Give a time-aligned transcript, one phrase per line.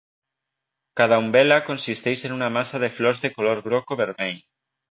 [1.01, 4.45] Cada umbel·la consisteix en una massa de flors de color groc o vermell.